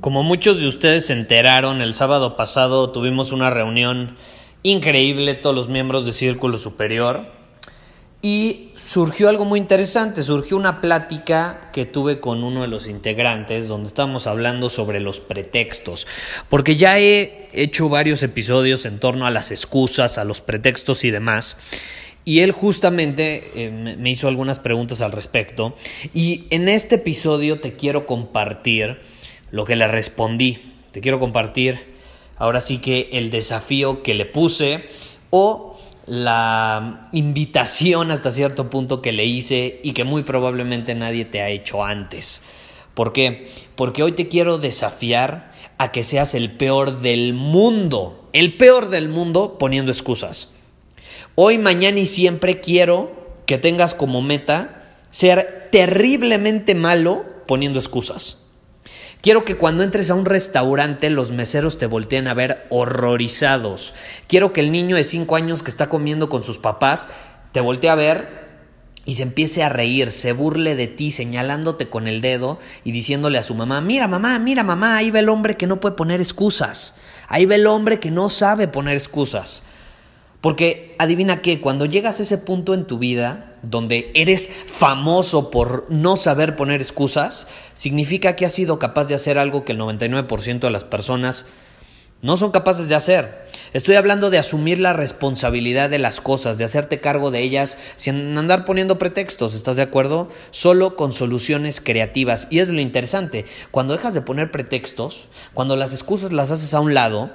[0.00, 4.16] Como muchos de ustedes se enteraron, el sábado pasado tuvimos una reunión
[4.62, 7.26] increíble, todos los miembros de Círculo Superior,
[8.22, 13.68] y surgió algo muy interesante, surgió una plática que tuve con uno de los integrantes
[13.68, 16.06] donde estábamos hablando sobre los pretextos,
[16.48, 21.10] porque ya he hecho varios episodios en torno a las excusas, a los pretextos y
[21.10, 21.58] demás.
[22.24, 25.74] Y él justamente eh, me hizo algunas preguntas al respecto.
[26.12, 29.00] Y en este episodio te quiero compartir
[29.50, 30.74] lo que le respondí.
[30.92, 31.94] Te quiero compartir
[32.36, 34.88] ahora sí que el desafío que le puse
[35.30, 41.42] o la invitación hasta cierto punto que le hice y que muy probablemente nadie te
[41.42, 42.42] ha hecho antes.
[42.94, 43.48] ¿Por qué?
[43.76, 49.08] Porque hoy te quiero desafiar a que seas el peor del mundo, el peor del
[49.08, 50.50] mundo poniendo excusas.
[51.36, 53.12] Hoy, mañana y siempre quiero
[53.46, 58.44] que tengas como meta ser terriblemente malo poniendo excusas.
[59.22, 63.94] Quiero que cuando entres a un restaurante los meseros te volteen a ver horrorizados.
[64.28, 67.08] Quiero que el niño de 5 años que está comiendo con sus papás
[67.52, 68.48] te voltee a ver
[69.04, 73.38] y se empiece a reír, se burle de ti señalándote con el dedo y diciéndole
[73.38, 76.20] a su mamá, mira mamá, mira mamá, ahí ve el hombre que no puede poner
[76.20, 76.96] excusas,
[77.28, 79.62] ahí ve el hombre que no sabe poner excusas.
[80.40, 85.86] Porque adivina qué, cuando llegas a ese punto en tu vida donde eres famoso por
[85.90, 90.60] no saber poner excusas, significa que has sido capaz de hacer algo que el 99%
[90.60, 91.46] de las personas
[92.22, 93.50] no son capaces de hacer.
[93.72, 98.36] Estoy hablando de asumir la responsabilidad de las cosas, de hacerte cargo de ellas sin
[98.36, 100.28] andar poniendo pretextos, ¿estás de acuerdo?
[100.50, 102.48] Solo con soluciones creativas.
[102.50, 106.80] Y es lo interesante, cuando dejas de poner pretextos, cuando las excusas las haces a
[106.80, 107.30] un lado,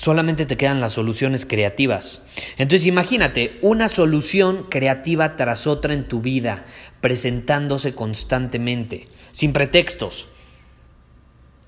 [0.00, 2.22] solamente te quedan las soluciones creativas.
[2.56, 6.64] Entonces imagínate una solución creativa tras otra en tu vida,
[7.02, 10.28] presentándose constantemente, sin pretextos.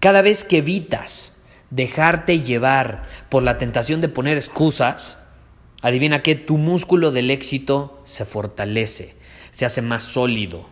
[0.00, 1.36] Cada vez que evitas
[1.68, 5.18] dejarte llevar por la tentación de poner excusas,
[5.82, 9.14] adivina que tu músculo del éxito se fortalece,
[9.50, 10.70] se hace más sólido,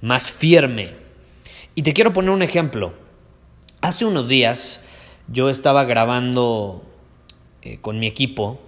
[0.00, 0.92] más firme.
[1.74, 2.94] Y te quiero poner un ejemplo.
[3.80, 4.78] Hace unos días
[5.32, 6.82] yo estaba grabando
[7.62, 8.60] eh, con mi equipo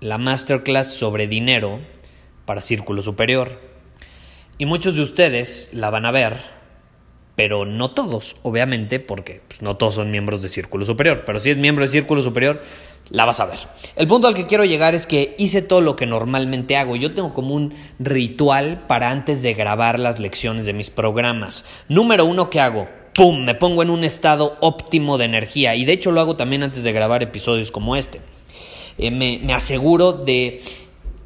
[0.00, 1.80] la masterclass sobre dinero
[2.46, 3.60] para Círculo Superior.
[4.58, 6.38] Y muchos de ustedes la van a ver,
[7.34, 11.24] pero no todos, obviamente, porque pues, no todos son miembros de Círculo Superior.
[11.26, 12.62] Pero si es miembro de Círculo Superior,
[13.10, 13.58] la vas a ver.
[13.94, 16.96] El punto al que quiero llegar es que hice todo lo que normalmente hago.
[16.96, 21.66] Yo tengo como un ritual para antes de grabar las lecciones de mis programas.
[21.88, 22.88] Número uno, ¿qué hago?
[23.16, 23.44] ¡Pum!
[23.44, 25.74] Me pongo en un estado óptimo de energía.
[25.74, 28.20] Y de hecho lo hago también antes de grabar episodios como este.
[28.98, 30.62] Eh, me, aseguro de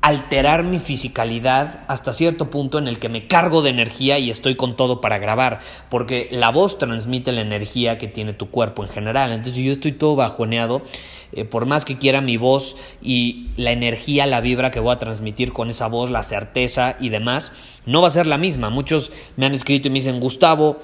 [0.01, 4.57] alterar mi fisicalidad hasta cierto punto en el que me cargo de energía y estoy
[4.57, 8.89] con todo para grabar, porque la voz transmite la energía que tiene tu cuerpo en
[8.89, 9.33] general.
[9.33, 10.81] Entonces yo estoy todo bajoneado,
[11.33, 14.99] eh, por más que quiera mi voz y la energía, la vibra que voy a
[14.99, 17.53] transmitir con esa voz, la certeza y demás,
[17.85, 18.71] no va a ser la misma.
[18.71, 20.79] Muchos me han escrito y me dicen, Gustavo,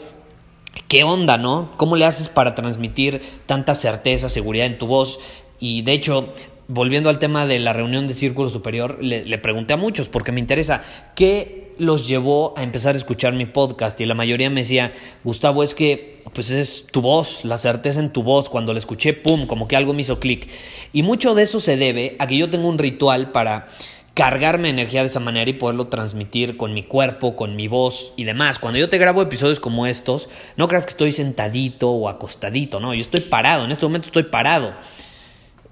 [0.88, 1.72] ¿Qué onda, no?
[1.76, 5.18] ¿Cómo le haces para transmitir tanta certeza, seguridad en tu voz?
[5.58, 6.32] Y de hecho,
[6.68, 10.40] volviendo al tema de la reunión de Círculo Superior, le, pregunté a muchos porque me
[10.40, 10.82] interesa
[11.16, 14.92] qué los llevó a empezar a escuchar mi podcast y la mayoría me decía,
[15.24, 19.12] Gustavo, es que pues es tu voz, la certeza en tu voz, cuando la escuché,
[19.12, 20.48] ¡pum!, como que algo me hizo clic.
[20.92, 23.68] Y mucho de eso se debe a que yo tengo un ritual para
[24.16, 28.24] cargarme energía de esa manera y poderlo transmitir con mi cuerpo, con mi voz y
[28.24, 28.58] demás.
[28.58, 32.94] Cuando yo te grabo episodios como estos, no creas que estoy sentadito o acostadito, no,
[32.94, 34.72] yo estoy parado, en este momento estoy parado,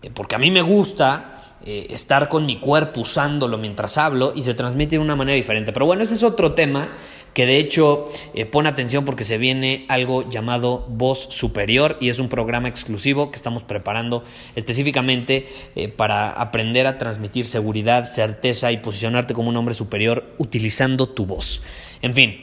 [0.03, 4.43] eh, porque a mí me gusta eh, estar con mi cuerpo usándolo mientras hablo y
[4.43, 5.73] se transmite de una manera diferente.
[5.73, 6.91] Pero bueno, ese es otro tema
[7.35, 12.21] que de hecho eh, pone atención porque se viene algo llamado Voz Superior y es
[12.21, 18.79] un programa exclusivo que estamos preparando específicamente eh, para aprender a transmitir seguridad, certeza y
[18.79, 21.63] posicionarte como un hombre superior utilizando tu voz.
[22.01, 22.37] En fin,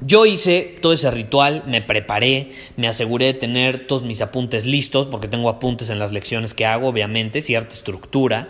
[0.00, 5.06] yo hice todo ese ritual, me preparé, me aseguré de tener todos mis apuntes listos,
[5.06, 8.48] porque tengo apuntes en las lecciones que hago, obviamente, cierta estructura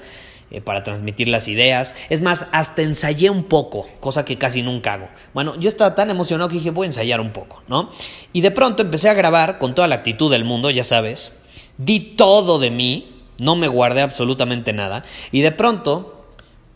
[0.51, 1.95] eh, para transmitir las ideas.
[2.09, 5.09] Es más, hasta ensayé un poco, cosa que casi nunca hago.
[5.33, 7.91] Bueno, yo estaba tan emocionado que dije, voy a ensayar un poco, ¿no?
[8.33, 11.33] Y de pronto empecé a grabar con toda la actitud del mundo, ya sabes.
[11.79, 15.05] Di todo de mí, no me guardé absolutamente nada.
[15.31, 16.27] Y de pronto,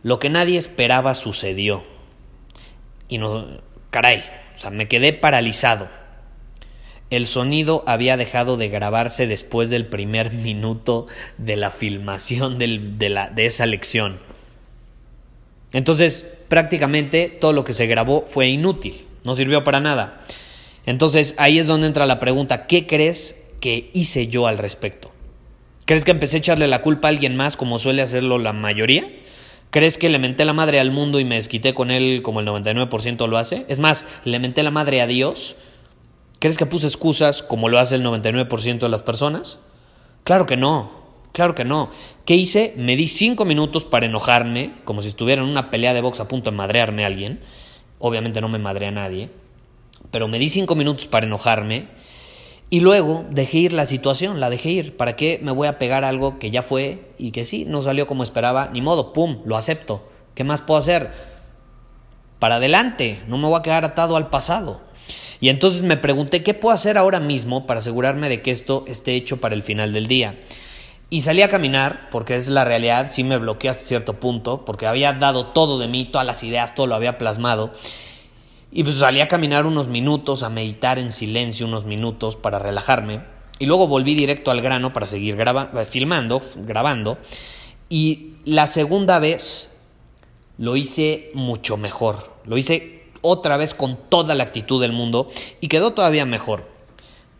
[0.04, 1.82] lo que nadie esperaba sucedió.
[3.08, 3.58] Y no,
[3.90, 4.22] caray,
[4.56, 5.88] o sea, me quedé paralizado.
[7.14, 11.06] El sonido había dejado de grabarse después del primer minuto
[11.38, 14.18] de la filmación de, de esa lección.
[15.72, 20.22] Entonces, prácticamente todo lo que se grabó fue inútil, no sirvió para nada.
[20.86, 25.12] Entonces, ahí es donde entra la pregunta, ¿qué crees que hice yo al respecto?
[25.84, 29.04] ¿Crees que empecé a echarle la culpa a alguien más como suele hacerlo la mayoría?
[29.70, 32.46] ¿Crees que le menté la madre al mundo y me desquité con él como el
[32.46, 33.66] 99% lo hace?
[33.68, 35.56] Es más, le menté la madre a Dios.
[36.44, 39.60] ¿Crees que puse excusas como lo hace el 99% de las personas?
[40.24, 40.90] Claro que no,
[41.32, 41.88] claro que no.
[42.26, 42.74] ¿Qué hice?
[42.76, 46.28] Me di cinco minutos para enojarme, como si estuviera en una pelea de box a
[46.28, 47.40] punto de madrearme a alguien.
[47.98, 49.30] Obviamente no me madré a nadie,
[50.10, 51.88] pero me di cinco minutos para enojarme
[52.68, 54.98] y luego dejé ir la situación, la dejé ir.
[54.98, 58.06] ¿Para qué me voy a pegar algo que ya fue y que sí, no salió
[58.06, 58.68] como esperaba?
[58.68, 60.06] Ni modo, pum, lo acepto.
[60.34, 61.10] ¿Qué más puedo hacer?
[62.38, 64.82] Para adelante, no me voy a quedar atado al pasado.
[65.44, 69.14] Y entonces me pregunté, ¿qué puedo hacer ahora mismo para asegurarme de que esto esté
[69.14, 70.40] hecho para el final del día?
[71.10, 74.86] Y salí a caminar, porque es la realidad, sí me bloqueé hasta cierto punto, porque
[74.86, 77.74] había dado todo de mí, todas las ideas, todo lo había plasmado.
[78.72, 83.20] Y pues salí a caminar unos minutos, a meditar en silencio unos minutos para relajarme.
[83.58, 87.18] Y luego volví directo al grano para seguir eh, filmando, grabando.
[87.90, 89.76] Y la segunda vez
[90.56, 92.32] lo hice mucho mejor.
[92.46, 92.93] Lo hice
[93.24, 95.30] otra vez con toda la actitud del mundo
[95.60, 96.74] y quedó todavía mejor.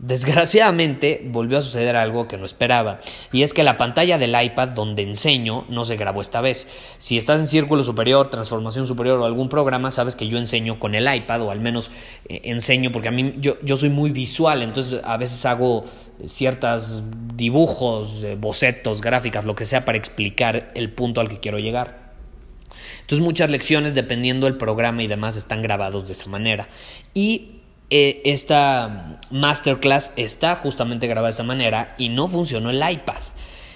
[0.00, 3.00] Desgraciadamente volvió a suceder algo que no esperaba,
[3.32, 6.66] y es que la pantalla del iPad donde enseño no se grabó esta vez.
[6.98, 10.96] Si estás en Círculo Superior, Transformación Superior o algún programa, sabes que yo enseño con
[10.96, 11.92] el iPad, o al menos
[12.28, 15.84] eh, enseño, porque a mí yo, yo, soy muy visual, entonces a veces hago
[16.26, 17.02] ciertos
[17.34, 22.03] dibujos, eh, bocetos, gráficas, lo que sea, para explicar el punto al que quiero llegar.
[23.04, 26.68] Entonces muchas lecciones, dependiendo del programa y demás, están grabados de esa manera.
[27.12, 27.60] Y
[27.90, 33.20] eh, esta masterclass está justamente grabada de esa manera y no funcionó el iPad.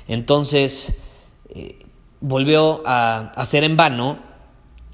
[0.08, 0.94] Entonces
[1.50, 1.84] eh,
[2.20, 4.18] volvió a, a ser en vano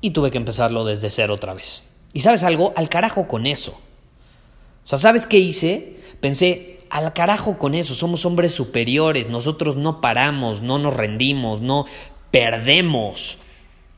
[0.01, 1.85] y tuve que empezarlo desde cero otra vez.
[2.13, 3.81] Y sabes algo, al carajo con eso.
[4.85, 6.01] O sea, ¿sabes qué hice?
[6.21, 11.87] Pensé, al carajo con eso, somos hombres superiores, nosotros no paramos, no nos rendimos, no
[12.33, 13.39] perdemos.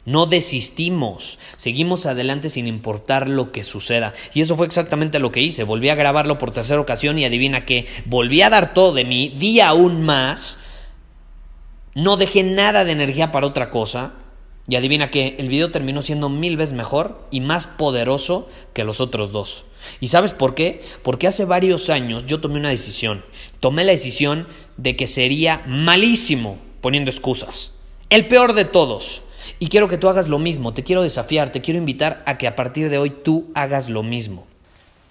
[0.06, 4.14] No desistimos, seguimos adelante sin importar lo que suceda.
[4.34, 5.64] Y eso fue exactamente lo que hice.
[5.64, 9.34] Volví a grabarlo por tercera ocasión y adivina que volví a dar todo de mí,
[9.36, 10.58] di aún más,
[11.94, 14.12] no dejé nada de energía para otra cosa.
[14.68, 19.00] Y adivina que el video terminó siendo mil veces mejor y más poderoso que los
[19.00, 19.64] otros dos.
[20.00, 20.82] ¿Y sabes por qué?
[21.02, 23.24] Porque hace varios años yo tomé una decisión.
[23.60, 24.46] Tomé la decisión
[24.76, 27.72] de que sería malísimo poniendo excusas.
[28.08, 29.22] El peor de todos.
[29.58, 32.46] Y quiero que tú hagas lo mismo, te quiero desafiar, te quiero invitar a que
[32.46, 34.46] a partir de hoy tú hagas lo mismo.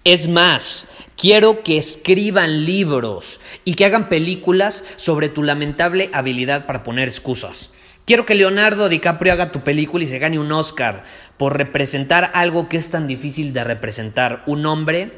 [0.03, 0.87] Es más,
[1.17, 7.71] quiero que escriban libros y que hagan películas sobre tu lamentable habilidad para poner excusas.
[8.05, 11.05] Quiero que Leonardo DiCaprio haga tu película y se gane un Oscar
[11.37, 14.43] por representar algo que es tan difícil de representar.
[14.45, 15.11] Un hombre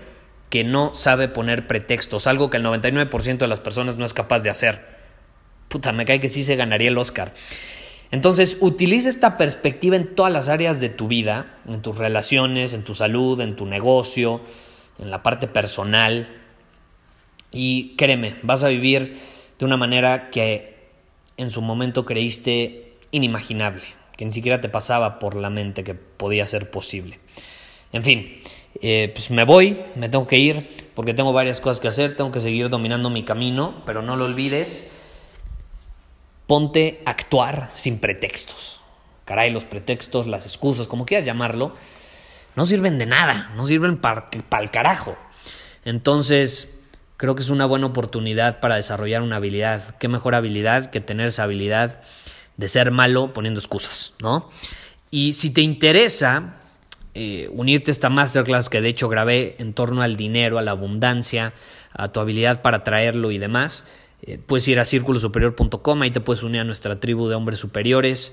[0.49, 4.39] que no sabe poner pretextos, algo que el 99% de las personas no es capaz
[4.39, 4.85] de hacer.
[5.67, 7.33] Puta, me cae que sí se ganaría el Oscar.
[8.11, 12.83] Entonces, utiliza esta perspectiva en todas las áreas de tu vida, en tus relaciones, en
[12.83, 14.41] tu salud, en tu negocio,
[14.99, 16.27] en la parte personal.
[17.51, 19.17] Y créeme, vas a vivir
[19.59, 20.77] de una manera que
[21.35, 23.83] en su momento creíste inimaginable,
[24.15, 27.19] que ni siquiera te pasaba por la mente que podía ser posible.
[27.91, 28.41] En fin,
[28.81, 32.31] eh, pues me voy, me tengo que ir porque tengo varias cosas que hacer, tengo
[32.31, 34.89] que seguir dominando mi camino, pero no lo olvides
[36.47, 38.79] Ponte a actuar sin pretextos.
[39.25, 41.73] Caray, los pretextos, las excusas, como quieras llamarlo,
[42.55, 45.17] no sirven de nada, no sirven para el carajo.
[45.83, 46.73] Entonces,
[47.17, 49.95] creo que es una buena oportunidad para desarrollar una habilidad.
[49.97, 52.01] ¿Qué mejor habilidad que tener esa habilidad
[52.55, 54.49] de ser malo poniendo excusas, ¿no?
[55.11, 56.55] Y si te interesa
[57.13, 60.71] eh, unirte a esta masterclass que de hecho grabé en torno al dinero, a la
[60.71, 61.53] abundancia,
[61.93, 63.85] a tu habilidad para traerlo y demás,
[64.21, 68.31] eh, puedes ir a círculosuperior.com, ahí te puedes unir a nuestra tribu de hombres superiores.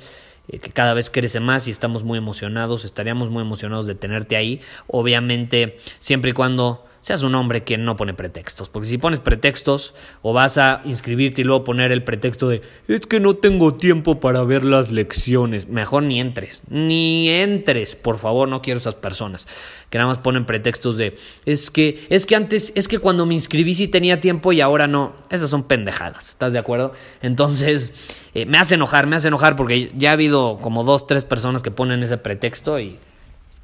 [0.48, 4.36] Eh, que cada vez crece más y estamos muy emocionados, estaríamos muy emocionados de tenerte
[4.36, 8.70] ahí, obviamente siempre y cuando seas un hombre que no pone pretextos.
[8.70, 9.92] Porque si pones pretextos
[10.22, 14.20] o vas a inscribirte y luego poner el pretexto de es que no tengo tiempo
[14.20, 19.46] para ver las lecciones, mejor ni entres, ni entres, por favor, no quiero esas personas
[19.90, 23.34] que nada más ponen pretextos de es que es que antes es que cuando me
[23.34, 25.12] inscribí sí tenía tiempo y ahora no.
[25.28, 26.94] Esas son pendejadas, ¿estás de acuerdo?
[27.20, 27.92] Entonces,
[28.32, 31.62] eh, me hace enojar, me hace enojar porque ya ha habido como dos, tres personas
[31.62, 32.96] que ponen ese pretexto y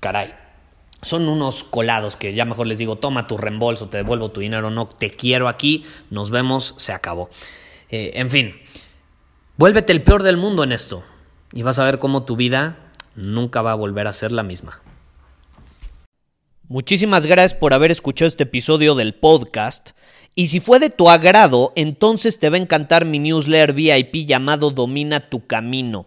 [0.00, 0.49] caray
[1.02, 4.70] son unos colados que ya mejor les digo, toma tu reembolso, te devuelvo tu dinero,
[4.70, 7.30] no te quiero aquí, nos vemos, se acabó.
[7.90, 8.54] Eh, en fin,
[9.56, 11.02] vuélvete el peor del mundo en esto
[11.52, 14.80] y vas a ver cómo tu vida nunca va a volver a ser la misma.
[16.68, 19.90] Muchísimas gracias por haber escuchado este episodio del podcast.
[20.36, 24.70] Y si fue de tu agrado, entonces te va a encantar mi newsletter VIP llamado
[24.70, 26.06] Domina tu Camino.